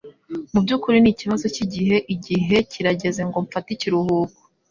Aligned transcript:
Mubyukuri 0.53 0.97
nikibazo 1.01 1.45
cyigihe 1.55 1.95
Igihe 2.15 2.57
kirageze 2.71 3.21
ngo 3.27 3.37
mfate 3.45 3.67
ikiruhuko. 3.73 4.39